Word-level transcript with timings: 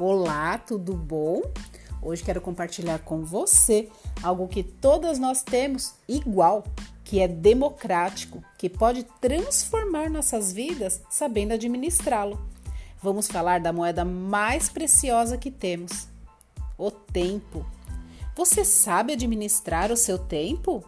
Olá, 0.00 0.56
tudo 0.58 0.94
bom? 0.94 1.42
Hoje 2.00 2.22
quero 2.22 2.40
compartilhar 2.40 3.00
com 3.00 3.24
você 3.24 3.88
algo 4.22 4.46
que 4.46 4.62
todas 4.62 5.18
nós 5.18 5.42
temos 5.42 5.92
igual, 6.06 6.62
que 7.02 7.18
é 7.18 7.26
democrático, 7.26 8.40
que 8.56 8.68
pode 8.68 9.02
transformar 9.20 10.08
nossas 10.08 10.52
vidas 10.52 11.02
sabendo 11.10 11.54
administrá-lo. 11.54 12.40
Vamos 13.02 13.26
falar 13.26 13.58
da 13.58 13.72
moeda 13.72 14.04
mais 14.04 14.68
preciosa 14.68 15.36
que 15.36 15.50
temos, 15.50 16.06
o 16.78 16.92
tempo. 16.92 17.66
Você 18.36 18.64
sabe 18.64 19.14
administrar 19.14 19.90
o 19.90 19.96
seu 19.96 20.16
tempo? 20.16 20.84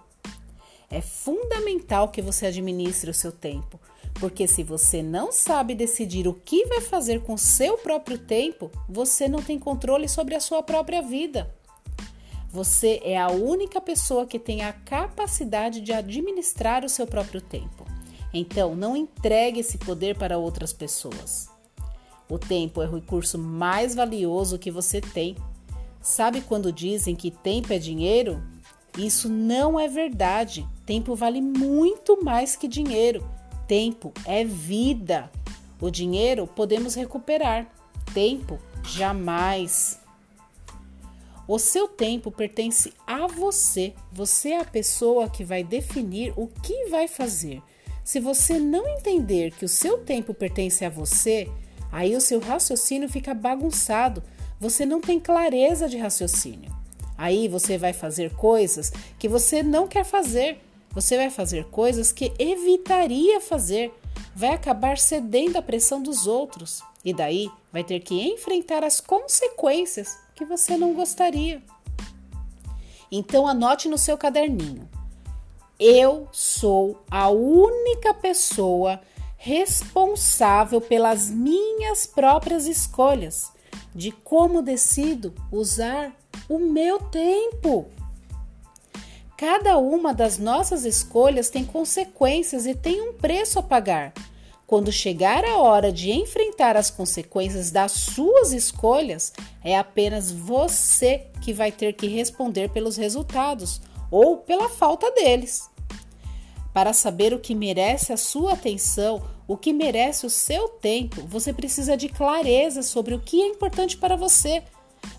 É 0.88 1.00
fundamental 1.00 2.10
que 2.10 2.22
você 2.22 2.46
administre 2.46 3.10
o 3.10 3.14
seu 3.14 3.32
tempo, 3.32 3.80
porque 4.20 4.46
se 4.46 4.62
você 4.62 5.02
não 5.02 5.32
sabe 5.32 5.74
decidir 5.74 6.28
o 6.28 6.34
que 6.34 6.66
vai 6.66 6.82
fazer 6.82 7.22
com 7.22 7.38
seu 7.38 7.78
próprio 7.78 8.18
tempo, 8.18 8.70
você 8.86 9.26
não 9.26 9.42
tem 9.42 9.58
controle 9.58 10.06
sobre 10.06 10.34
a 10.34 10.40
sua 10.40 10.62
própria 10.62 11.00
vida. 11.00 11.50
Você 12.50 13.00
é 13.02 13.18
a 13.18 13.30
única 13.30 13.80
pessoa 13.80 14.26
que 14.26 14.38
tem 14.38 14.62
a 14.62 14.74
capacidade 14.74 15.80
de 15.80 15.92
administrar 15.92 16.84
o 16.84 16.88
seu 16.88 17.06
próprio 17.06 17.40
tempo. 17.40 17.86
Então, 18.32 18.76
não 18.76 18.94
entregue 18.94 19.60
esse 19.60 19.78
poder 19.78 20.18
para 20.18 20.36
outras 20.36 20.72
pessoas. 20.72 21.48
O 22.28 22.38
tempo 22.38 22.82
é 22.82 22.86
o 22.86 22.96
recurso 22.96 23.38
mais 23.38 23.94
valioso 23.94 24.58
que 24.58 24.70
você 24.70 25.00
tem. 25.00 25.34
Sabe 26.02 26.42
quando 26.42 26.70
dizem 26.70 27.16
que 27.16 27.30
tempo 27.30 27.72
é 27.72 27.78
dinheiro? 27.78 28.42
Isso 28.98 29.28
não 29.30 29.80
é 29.80 29.88
verdade. 29.88 30.68
Tempo 30.84 31.14
vale 31.14 31.40
muito 31.40 32.22
mais 32.22 32.54
que 32.54 32.68
dinheiro. 32.68 33.24
Tempo 33.70 34.12
é 34.24 34.42
vida. 34.44 35.30
O 35.80 35.92
dinheiro 35.92 36.44
podemos 36.44 36.96
recuperar. 36.96 37.72
Tempo 38.12 38.58
jamais. 38.82 40.00
O 41.46 41.56
seu 41.56 41.86
tempo 41.86 42.32
pertence 42.32 42.92
a 43.06 43.28
você. 43.28 43.94
Você 44.10 44.48
é 44.48 44.58
a 44.58 44.64
pessoa 44.64 45.30
que 45.30 45.44
vai 45.44 45.62
definir 45.62 46.34
o 46.36 46.48
que 46.48 46.86
vai 46.86 47.06
fazer. 47.06 47.62
Se 48.02 48.18
você 48.18 48.58
não 48.58 48.88
entender 48.88 49.52
que 49.52 49.64
o 49.64 49.68
seu 49.68 49.98
tempo 49.98 50.34
pertence 50.34 50.84
a 50.84 50.90
você, 50.90 51.48
aí 51.92 52.16
o 52.16 52.20
seu 52.20 52.40
raciocínio 52.40 53.08
fica 53.08 53.32
bagunçado. 53.32 54.20
Você 54.58 54.84
não 54.84 55.00
tem 55.00 55.20
clareza 55.20 55.88
de 55.88 55.96
raciocínio. 55.96 56.74
Aí 57.16 57.46
você 57.46 57.78
vai 57.78 57.92
fazer 57.92 58.34
coisas 58.34 58.92
que 59.16 59.28
você 59.28 59.62
não 59.62 59.86
quer 59.86 60.04
fazer. 60.04 60.60
Você 60.92 61.16
vai 61.16 61.30
fazer 61.30 61.66
coisas 61.66 62.10
que 62.10 62.32
evitaria 62.38 63.40
fazer. 63.40 63.92
Vai 64.34 64.50
acabar 64.50 64.98
cedendo 64.98 65.56
à 65.56 65.62
pressão 65.62 66.02
dos 66.02 66.26
outros. 66.26 66.82
E 67.04 67.12
daí 67.12 67.50
vai 67.72 67.84
ter 67.84 68.00
que 68.00 68.20
enfrentar 68.28 68.84
as 68.84 69.00
consequências 69.00 70.18
que 70.34 70.44
você 70.44 70.76
não 70.76 70.92
gostaria. 70.94 71.62
Então 73.10 73.46
anote 73.46 73.88
no 73.88 73.98
seu 73.98 74.18
caderninho. 74.18 74.88
Eu 75.78 76.28
sou 76.32 77.02
a 77.10 77.30
única 77.30 78.12
pessoa 78.12 79.00
responsável 79.36 80.80
pelas 80.80 81.30
minhas 81.30 82.04
próprias 82.04 82.66
escolhas, 82.66 83.50
de 83.94 84.12
como 84.12 84.60
decido 84.60 85.34
usar 85.50 86.14
o 86.48 86.58
meu 86.58 86.98
tempo. 86.98 87.90
Cada 89.40 89.78
uma 89.78 90.12
das 90.12 90.36
nossas 90.36 90.84
escolhas 90.84 91.48
tem 91.48 91.64
consequências 91.64 92.66
e 92.66 92.74
tem 92.74 93.00
um 93.00 93.14
preço 93.14 93.58
a 93.58 93.62
pagar. 93.62 94.12
Quando 94.66 94.92
chegar 94.92 95.46
a 95.46 95.56
hora 95.56 95.90
de 95.90 96.12
enfrentar 96.12 96.76
as 96.76 96.90
consequências 96.90 97.70
das 97.70 97.92
suas 97.92 98.52
escolhas, 98.52 99.32
é 99.64 99.78
apenas 99.78 100.30
você 100.30 101.28
que 101.40 101.54
vai 101.54 101.72
ter 101.72 101.94
que 101.94 102.06
responder 102.06 102.68
pelos 102.68 102.98
resultados 102.98 103.80
ou 104.10 104.36
pela 104.36 104.68
falta 104.68 105.10
deles. 105.12 105.70
Para 106.74 106.92
saber 106.92 107.32
o 107.32 107.38
que 107.38 107.54
merece 107.54 108.12
a 108.12 108.18
sua 108.18 108.52
atenção, 108.52 109.22
o 109.48 109.56
que 109.56 109.72
merece 109.72 110.26
o 110.26 110.30
seu 110.30 110.68
tempo, 110.68 111.22
você 111.26 111.50
precisa 111.50 111.96
de 111.96 112.10
clareza 112.10 112.82
sobre 112.82 113.14
o 113.14 113.18
que 113.18 113.40
é 113.40 113.46
importante 113.46 113.96
para 113.96 114.16
você 114.16 114.62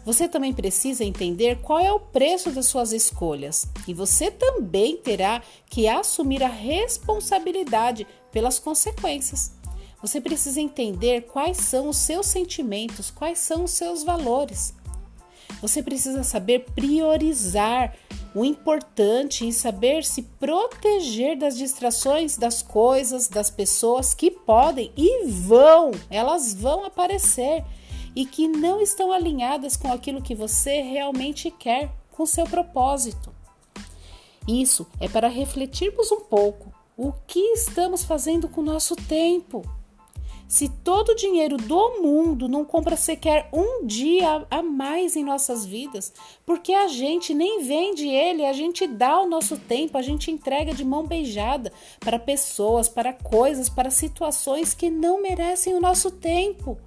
você 0.05 0.27
também 0.27 0.53
precisa 0.53 1.03
entender 1.03 1.61
qual 1.61 1.79
é 1.79 1.91
o 1.91 1.99
preço 1.99 2.51
das 2.51 2.65
suas 2.65 2.91
escolhas 2.91 3.67
e 3.87 3.93
você 3.93 4.31
também 4.31 4.97
terá 4.97 5.41
que 5.69 5.87
assumir 5.87 6.43
a 6.43 6.47
responsabilidade 6.47 8.07
pelas 8.31 8.57
consequências. 8.57 9.53
Você 10.01 10.19
precisa 10.19 10.59
entender 10.59 11.27
quais 11.27 11.57
são 11.57 11.89
os 11.89 11.97
seus 11.97 12.25
sentimentos, 12.25 13.11
quais 13.11 13.37
são 13.37 13.65
os 13.65 13.71
seus 13.71 14.03
valores. 14.03 14.73
Você 15.61 15.83
precisa 15.83 16.23
saber 16.23 16.65
priorizar 16.73 17.95
o 18.33 18.43
importante 18.43 19.47
e 19.47 19.53
saber 19.53 20.03
se 20.03 20.23
proteger 20.23 21.37
das 21.37 21.55
distrações 21.55 22.37
das 22.37 22.63
coisas, 22.63 23.27
das 23.27 23.51
pessoas 23.51 24.13
que 24.13 24.31
podem 24.31 24.91
e 24.97 25.27
vão, 25.27 25.91
elas 26.09 26.53
vão 26.53 26.85
aparecer 26.85 27.63
e 28.15 28.25
que 28.25 28.47
não 28.47 28.81
estão 28.81 29.11
alinhadas 29.11 29.75
com 29.77 29.91
aquilo 29.91 30.21
que 30.21 30.35
você 30.35 30.81
realmente 30.81 31.49
quer, 31.51 31.91
com 32.11 32.25
seu 32.25 32.45
propósito. 32.45 33.33
Isso 34.47 34.87
é 34.99 35.07
para 35.07 35.27
refletirmos 35.27 36.11
um 36.11 36.21
pouco 36.21 36.73
o 36.97 37.13
que 37.25 37.39
estamos 37.53 38.03
fazendo 38.03 38.47
com 38.47 38.61
o 38.61 38.65
nosso 38.65 38.95
tempo. 38.95 39.63
Se 40.47 40.67
todo 40.67 41.13
o 41.13 41.15
dinheiro 41.15 41.55
do 41.55 42.01
mundo 42.01 42.49
não 42.49 42.65
compra 42.65 42.97
sequer 42.97 43.47
um 43.53 43.85
dia 43.85 44.45
a 44.51 44.61
mais 44.61 45.15
em 45.15 45.23
nossas 45.23 45.65
vidas, 45.65 46.11
porque 46.45 46.73
a 46.73 46.89
gente 46.89 47.33
nem 47.33 47.63
vende 47.63 48.05
ele, 48.05 48.45
a 48.45 48.51
gente 48.51 48.85
dá 48.85 49.21
o 49.21 49.29
nosso 49.29 49.57
tempo, 49.57 49.97
a 49.97 50.01
gente 50.01 50.29
entrega 50.29 50.73
de 50.73 50.83
mão 50.83 51.07
beijada 51.07 51.71
para 52.01 52.19
pessoas, 52.19 52.89
para 52.89 53.13
coisas, 53.13 53.69
para 53.69 53.89
situações 53.89 54.73
que 54.73 54.89
não 54.89 55.21
merecem 55.21 55.73
o 55.73 55.79
nosso 55.79 56.11
tempo. 56.11 56.77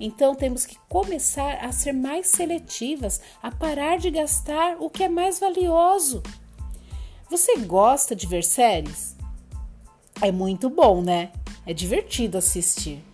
Então 0.00 0.34
temos 0.34 0.64
que 0.64 0.78
começar 0.88 1.62
a 1.62 1.70
ser 1.70 1.92
mais 1.92 2.28
seletivas, 2.28 3.20
a 3.42 3.52
parar 3.52 3.98
de 3.98 4.10
gastar 4.10 4.78
o 4.80 4.88
que 4.88 5.04
é 5.04 5.08
mais 5.08 5.38
valioso. 5.38 6.22
Você 7.28 7.58
gosta 7.58 8.16
de 8.16 8.26
ver 8.26 8.42
séries? 8.42 9.14
É 10.22 10.32
muito 10.32 10.70
bom, 10.70 11.02
né? 11.02 11.30
É 11.66 11.74
divertido 11.74 12.38
assistir. 12.38 13.04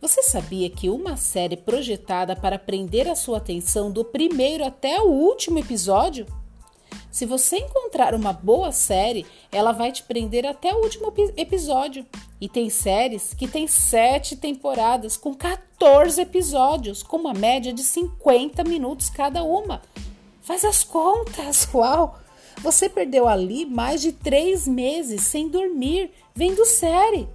Você 0.00 0.22
sabia 0.22 0.68
que 0.68 0.90
uma 0.90 1.16
série 1.16 1.56
projetada 1.56 2.34
para 2.34 2.58
prender 2.58 3.06
a 3.06 3.14
sua 3.14 3.36
atenção 3.36 3.92
do 3.92 4.04
primeiro 4.04 4.64
até 4.64 5.00
o 5.00 5.10
último 5.10 5.58
episódio? 5.58 6.26
Se 7.10 7.26
você 7.26 7.58
encontrar 7.58 8.14
uma 8.14 8.32
boa 8.32 8.72
série, 8.72 9.26
ela 9.52 9.70
vai 9.70 9.92
te 9.92 10.02
prender 10.02 10.46
até 10.46 10.74
o 10.74 10.82
último 10.82 11.12
episódio. 11.36 12.06
E 12.42 12.48
tem 12.48 12.68
séries 12.68 13.32
que 13.32 13.46
tem 13.46 13.68
sete 13.68 14.34
temporadas 14.34 15.16
com 15.16 15.32
14 15.32 16.20
episódios, 16.20 17.00
com 17.00 17.18
uma 17.18 17.32
média 17.32 17.72
de 17.72 17.84
50 17.84 18.64
minutos 18.64 19.08
cada 19.08 19.44
uma. 19.44 19.80
Faz 20.40 20.64
as 20.64 20.82
contas, 20.82 21.68
uau! 21.72 22.18
Você 22.60 22.88
perdeu 22.88 23.28
ali 23.28 23.64
mais 23.64 24.02
de 24.02 24.10
três 24.10 24.66
meses 24.66 25.20
sem 25.20 25.48
dormir, 25.48 26.10
vendo 26.34 26.66
série. 26.66 27.28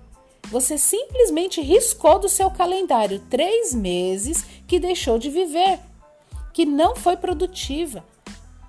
Você 0.52 0.78
simplesmente 0.78 1.62
riscou 1.62 2.20
do 2.20 2.28
seu 2.28 2.52
calendário 2.52 3.24
três 3.30 3.74
meses 3.74 4.46
que 4.68 4.78
deixou 4.78 5.18
de 5.18 5.30
viver, 5.30 5.80
que 6.54 6.66
não 6.66 6.98
foi 6.98 7.16
produtiva. 7.16 8.04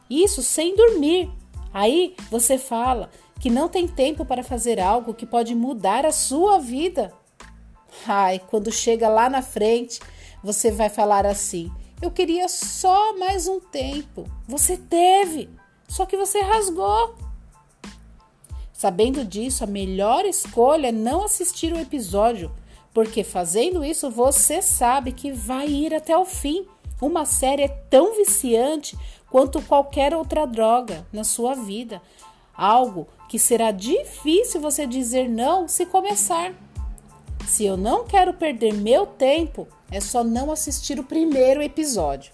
Isso 0.09 0.41
sem 0.41 0.77
dormir. 0.77 1.29
Aí 1.75 2.15
você 2.31 2.59
fala 2.59 3.11
que 3.41 3.51
não 3.51 3.69
tem 3.69 3.87
tempo 3.87 4.25
para 4.25 4.43
fazer 4.43 4.81
algo 4.81 5.15
que 5.15 5.27
pode 5.27 5.55
mudar 5.55 6.05
a 6.05 6.13
sua 6.13 6.59
vida. 6.59 7.13
Ai, 8.07 8.39
quando 8.39 8.73
chega 8.73 9.09
lá 9.09 9.31
na 9.31 9.43
frente, 9.43 10.01
você 10.43 10.71
vai 10.71 10.89
falar 10.89 11.27
assim: 11.27 11.71
Eu 12.01 12.11
queria 12.11 12.49
só 12.49 13.17
mais 13.17 13.47
um 13.49 13.61
tempo. 13.61 14.25
Você 14.47 14.77
teve, 14.77 15.49
só 15.89 16.07
que 16.07 16.17
você 16.17 16.41
rasgou. 16.41 17.15
Sabendo 18.73 19.25
disso, 19.25 19.65
a 19.65 19.67
melhor 19.67 20.25
escolha 20.25 20.89
é 20.89 20.93
não 20.93 21.25
assistir 21.25 21.73
o 21.73 21.81
episódio, 21.81 22.53
porque 22.95 23.25
fazendo 23.25 23.85
isso 23.85 24.09
você 24.09 24.63
sabe 24.63 25.11
que 25.11 25.33
vai 25.33 25.67
ir 25.67 25.93
até 25.93 26.17
o 26.17 26.25
fim. 26.25 26.65
Uma 27.01 27.25
série 27.25 27.63
é 27.63 27.69
tão 27.69 28.17
viciante 28.17 28.97
quanto 29.31 29.63
qualquer 29.63 30.15
outra 30.15 30.47
droga 30.47 31.07
na 31.13 31.25
sua 31.25 31.55
vida. 31.55 32.01
Algo 32.59 33.07
que 33.29 33.39
será 33.39 33.71
difícil 33.71 34.61
você 34.61 34.85
dizer 34.85 35.29
não 35.29 35.69
se 35.69 35.87
começar. 35.87 36.53
Se 37.47 37.65
eu 37.65 37.77
não 37.77 38.05
quero 38.05 38.35
perder 38.35 38.75
meu 38.75 39.07
tempo, 39.07 39.69
é 39.93 40.01
só 40.01 40.25
não 40.25 40.51
assistir 40.51 40.99
o 40.99 41.05
primeiro 41.05 41.63
episódio. 41.63 42.33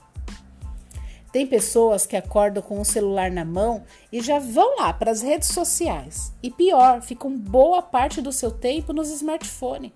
Tem 1.30 1.46
pessoas 1.46 2.06
que 2.06 2.16
acordam 2.16 2.62
com 2.62 2.80
o 2.80 2.84
celular 2.86 3.30
na 3.30 3.44
mão 3.44 3.84
e 4.10 4.22
já 4.22 4.38
vão 4.38 4.78
lá 4.78 4.94
para 4.94 5.10
as 5.10 5.20
redes 5.20 5.48
sociais. 5.48 6.32
E 6.42 6.50
pior, 6.50 7.02
ficam 7.02 7.36
boa 7.36 7.82
parte 7.82 8.22
do 8.22 8.32
seu 8.32 8.50
tempo 8.50 8.94
nos 8.94 9.10
smartphones. 9.10 9.92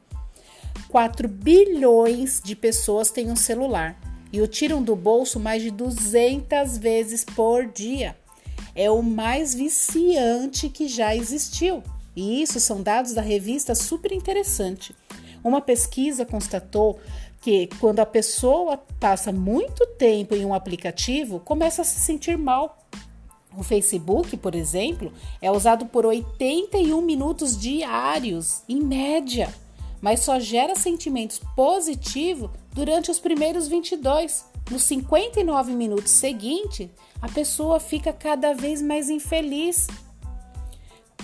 4 0.89 1.27
bilhões 1.27 2.43
de 2.45 2.55
pessoas 2.55 3.11
têm 3.11 3.31
um 3.31 3.37
celular 3.37 3.99
e 4.31 4.43
o 4.43 4.47
tiram 4.47 4.83
do 4.83 4.95
bolso 4.95 5.41
mais 5.41 5.63
de 5.63 5.71
200 5.71 6.77
vezes 6.77 7.25
por 7.25 7.67
dia. 7.67 8.17
É 8.81 8.89
o 8.89 9.03
mais 9.03 9.53
viciante 9.57 10.69
que 10.69 10.87
já 10.87 11.13
existiu. 11.13 11.83
E 12.15 12.41
isso 12.41 12.61
são 12.61 12.81
dados 12.81 13.13
da 13.13 13.21
revista 13.21 13.75
Super 13.75 14.13
Interessante. 14.13 14.95
Uma 15.43 15.61
pesquisa 15.61 16.25
constatou 16.25 17.01
que 17.41 17.67
quando 17.81 17.99
a 17.99 18.07
pessoa 18.07 18.77
passa 19.01 19.33
muito 19.33 19.85
tempo 19.99 20.33
em 20.37 20.45
um 20.45 20.55
aplicativo, 20.55 21.41
começa 21.41 21.83
a 21.83 21.85
se 21.85 21.99
sentir 21.99 22.39
mal. 22.39 22.79
O 23.57 23.65
Facebook, 23.65 24.37
por 24.37 24.55
exemplo, 24.55 25.13
é 25.43 25.51
usado 25.51 25.87
por 25.87 26.07
81 26.07 27.03
minutos 27.03 27.59
diários, 27.59 28.63
em 28.69 28.81
média, 28.81 29.53
mas 30.01 30.21
só 30.21 30.39
gera 30.39 30.77
sentimentos 30.77 31.41
positivos 31.57 32.49
durante 32.73 33.11
os 33.11 33.19
primeiros 33.19 33.67
22. 33.67 34.45
Nos 34.71 34.83
59 34.83 35.73
minutos 35.73 36.13
seguintes, 36.13 36.91
a 37.23 37.29
pessoa 37.29 37.81
fica 37.81 38.13
cada 38.13 38.53
vez 38.53 38.83
mais 38.83 39.09
infeliz. 39.09 39.87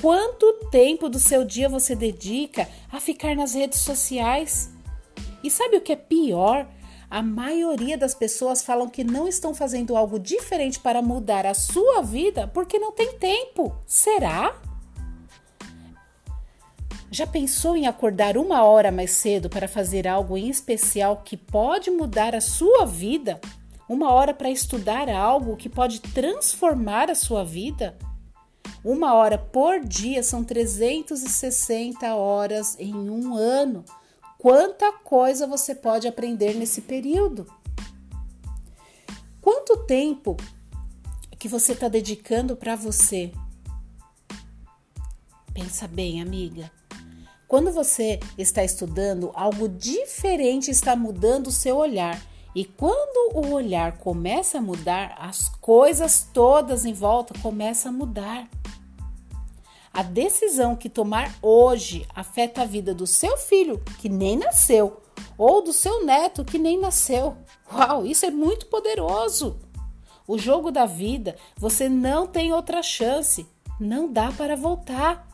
Quanto 0.00 0.68
tempo 0.70 1.08
do 1.08 1.18
seu 1.18 1.44
dia 1.44 1.68
você 1.68 1.94
dedica 1.94 2.66
a 2.90 2.98
ficar 3.00 3.36
nas 3.36 3.54
redes 3.54 3.80
sociais? 3.80 4.70
E 5.42 5.50
sabe 5.50 5.76
o 5.76 5.80
que 5.82 5.92
é 5.92 5.96
pior? 5.96 6.66
A 7.10 7.22
maioria 7.22 7.98
das 7.98 8.14
pessoas 8.14 8.62
falam 8.62 8.88
que 8.88 9.04
não 9.04 9.28
estão 9.28 9.54
fazendo 9.54 9.94
algo 9.94 10.18
diferente 10.18 10.80
para 10.80 11.02
mudar 11.02 11.46
a 11.46 11.54
sua 11.54 12.00
vida 12.00 12.48
porque 12.48 12.78
não 12.78 12.92
tem 12.92 13.12
tempo. 13.18 13.76
Será? 13.86 14.60
Já 17.14 17.28
pensou 17.28 17.76
em 17.76 17.86
acordar 17.86 18.36
uma 18.36 18.64
hora 18.64 18.90
mais 18.90 19.12
cedo 19.12 19.48
para 19.48 19.68
fazer 19.68 20.08
algo 20.08 20.36
em 20.36 20.48
especial 20.48 21.18
que 21.18 21.36
pode 21.36 21.88
mudar 21.88 22.34
a 22.34 22.40
sua 22.40 22.84
vida? 22.84 23.40
Uma 23.88 24.10
hora 24.10 24.34
para 24.34 24.50
estudar 24.50 25.08
algo 25.08 25.56
que 25.56 25.68
pode 25.68 26.00
transformar 26.00 27.08
a 27.12 27.14
sua 27.14 27.44
vida? 27.44 27.96
Uma 28.84 29.14
hora 29.14 29.38
por 29.38 29.78
dia 29.78 30.24
são 30.24 30.42
360 30.42 32.16
horas 32.16 32.76
em 32.80 32.92
um 32.92 33.36
ano. 33.36 33.84
Quanta 34.36 34.90
coisa 34.90 35.46
você 35.46 35.72
pode 35.72 36.08
aprender 36.08 36.54
nesse 36.54 36.80
período? 36.80 37.46
Quanto 39.40 39.76
tempo 39.86 40.36
que 41.38 41.46
você 41.46 41.74
está 41.74 41.86
dedicando 41.86 42.56
para 42.56 42.74
você? 42.74 43.30
Pensa 45.54 45.86
bem, 45.86 46.20
amiga. 46.20 46.72
Quando 47.54 47.70
você 47.70 48.18
está 48.36 48.64
estudando, 48.64 49.30
algo 49.32 49.68
diferente 49.68 50.72
está 50.72 50.96
mudando 50.96 51.46
o 51.46 51.52
seu 51.52 51.76
olhar. 51.76 52.20
E 52.52 52.64
quando 52.64 53.36
o 53.36 53.52
olhar 53.52 53.96
começa 53.98 54.58
a 54.58 54.60
mudar, 54.60 55.14
as 55.20 55.50
coisas 55.60 56.28
todas 56.34 56.84
em 56.84 56.92
volta 56.92 57.32
começam 57.40 57.92
a 57.92 57.94
mudar. 57.94 58.48
A 59.92 60.02
decisão 60.02 60.74
que 60.74 60.88
tomar 60.88 61.32
hoje 61.40 62.04
afeta 62.12 62.62
a 62.62 62.64
vida 62.64 62.92
do 62.92 63.06
seu 63.06 63.36
filho, 63.36 63.80
que 64.00 64.08
nem 64.08 64.36
nasceu, 64.36 65.00
ou 65.38 65.62
do 65.62 65.72
seu 65.72 66.04
neto, 66.04 66.44
que 66.44 66.58
nem 66.58 66.76
nasceu. 66.76 67.36
Uau, 67.72 68.04
isso 68.04 68.26
é 68.26 68.32
muito 68.32 68.66
poderoso! 68.66 69.60
O 70.26 70.36
jogo 70.36 70.72
da 70.72 70.86
vida, 70.86 71.36
você 71.56 71.88
não 71.88 72.26
tem 72.26 72.52
outra 72.52 72.82
chance, 72.82 73.46
não 73.78 74.12
dá 74.12 74.32
para 74.32 74.56
voltar. 74.56 75.33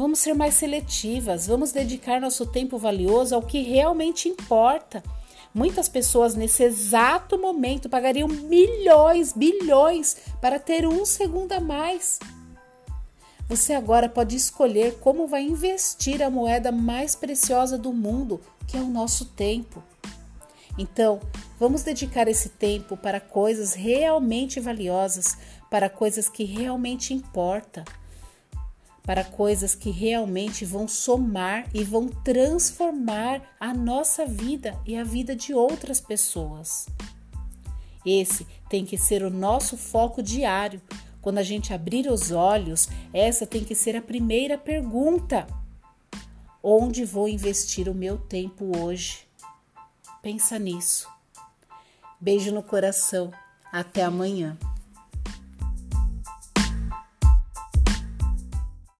Vamos 0.00 0.20
ser 0.20 0.32
mais 0.32 0.54
seletivas, 0.54 1.46
vamos 1.46 1.72
dedicar 1.72 2.22
nosso 2.22 2.46
tempo 2.46 2.78
valioso 2.78 3.34
ao 3.34 3.42
que 3.42 3.60
realmente 3.60 4.30
importa. 4.30 5.04
Muitas 5.52 5.90
pessoas 5.90 6.34
nesse 6.34 6.62
exato 6.62 7.36
momento 7.36 7.86
pagariam 7.86 8.26
milhões, 8.26 9.34
bilhões 9.34 10.16
para 10.40 10.58
ter 10.58 10.86
um 10.86 11.04
segundo 11.04 11.52
a 11.52 11.60
mais. 11.60 12.18
Você 13.46 13.74
agora 13.74 14.08
pode 14.08 14.34
escolher 14.36 14.94
como 15.00 15.26
vai 15.26 15.42
investir 15.42 16.22
a 16.22 16.30
moeda 16.30 16.72
mais 16.72 17.14
preciosa 17.14 17.76
do 17.76 17.92
mundo, 17.92 18.40
que 18.66 18.78
é 18.78 18.80
o 18.80 18.88
nosso 18.88 19.26
tempo. 19.26 19.82
Então, 20.78 21.20
vamos 21.58 21.82
dedicar 21.82 22.26
esse 22.26 22.48
tempo 22.48 22.96
para 22.96 23.20
coisas 23.20 23.74
realmente 23.74 24.60
valiosas, 24.60 25.36
para 25.68 25.90
coisas 25.90 26.26
que 26.26 26.44
realmente 26.44 27.12
importam 27.12 27.84
para 29.02 29.24
coisas 29.24 29.74
que 29.74 29.90
realmente 29.90 30.64
vão 30.64 30.86
somar 30.86 31.66
e 31.74 31.82
vão 31.82 32.08
transformar 32.08 33.42
a 33.58 33.72
nossa 33.74 34.26
vida 34.26 34.78
e 34.86 34.96
a 34.96 35.04
vida 35.04 35.34
de 35.34 35.54
outras 35.54 36.00
pessoas. 36.00 36.86
Esse 38.04 38.46
tem 38.68 38.84
que 38.84 38.96
ser 38.96 39.22
o 39.22 39.30
nosso 39.30 39.76
foco 39.76 40.22
diário. 40.22 40.80
Quando 41.20 41.38
a 41.38 41.42
gente 41.42 41.72
abrir 41.72 42.10
os 42.10 42.30
olhos, 42.30 42.88
essa 43.12 43.46
tem 43.46 43.62
que 43.62 43.74
ser 43.74 43.94
a 43.96 44.02
primeira 44.02 44.56
pergunta: 44.56 45.46
Onde 46.62 47.04
vou 47.04 47.28
investir 47.28 47.88
o 47.88 47.94
meu 47.94 48.18
tempo 48.18 48.78
hoje? 48.78 49.26
Pensa 50.22 50.58
nisso. 50.58 51.08
Beijo 52.20 52.52
no 52.52 52.62
coração. 52.62 53.32
Até 53.72 54.02
amanhã. 54.02 54.58